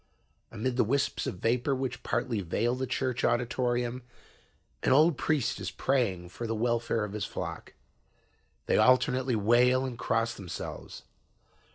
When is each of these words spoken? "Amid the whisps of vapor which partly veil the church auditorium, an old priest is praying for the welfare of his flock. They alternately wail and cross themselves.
"Amid 0.51 0.77
the 0.77 0.83
whisps 0.83 1.27
of 1.27 1.35
vapor 1.35 1.75
which 1.75 2.01
partly 2.01 2.41
veil 2.41 2.73
the 2.73 2.87
church 2.87 3.23
auditorium, 3.23 4.01
an 4.81 4.91
old 4.93 5.15
priest 5.15 5.59
is 5.59 5.69
praying 5.69 6.29
for 6.29 6.47
the 6.47 6.55
welfare 6.55 7.03
of 7.03 7.13
his 7.13 7.25
flock. 7.25 7.75
They 8.65 8.79
alternately 8.79 9.35
wail 9.35 9.85
and 9.85 9.99
cross 9.99 10.33
themselves. 10.33 11.03